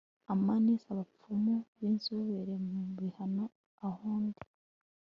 amans, 0.33 0.81
abapfumu 0.91 1.53
b'inzobere 1.77 2.53
mu 2.69 2.79
bihano 2.97 3.45
aho 3.87 4.09
ndi 4.25 4.43